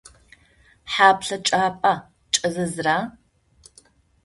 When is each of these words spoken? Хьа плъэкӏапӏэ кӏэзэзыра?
Хьа 0.91 1.09
плъэкӏапӏэ 1.19 1.93
кӏэзэзыра? 2.33 2.97